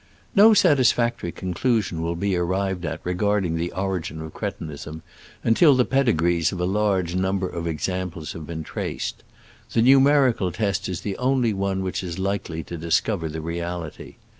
[0.35, 5.03] No satisfactory conclusion will be ar rived at regarding the origin of cretinism
[5.43, 9.23] until the pedigrees of a large number of examples have been traced.
[9.73, 14.15] The numer ical test is the only one which is likely to discover the reality.